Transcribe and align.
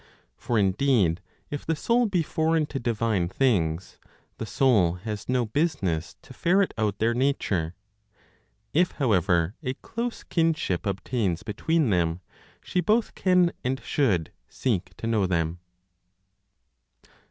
For 0.35 0.57
indeed 0.57 1.21
if 1.51 1.63
the 1.63 1.75
soul 1.75 2.07
be 2.07 2.23
foreign 2.23 2.65
to 2.65 2.79
divine 2.79 3.27
things, 3.29 3.99
the 4.39 4.47
soul 4.47 4.93
has 4.95 5.29
no 5.29 5.45
business 5.45 6.15
to 6.23 6.33
ferret 6.33 6.73
out 6.75 6.97
their 6.97 7.13
nature. 7.13 7.75
If 8.73 8.93
however 8.93 9.53
a 9.61 9.75
close 9.75 10.23
kinship 10.23 10.87
obtains 10.87 11.43
between 11.43 11.91
them, 11.91 12.21
she 12.63 12.81
both 12.81 13.13
can 13.13 13.51
and 13.63 13.79
should 13.79 14.31
seek 14.49 14.97
to 14.97 15.05
know 15.05 15.27
them. 15.27 15.59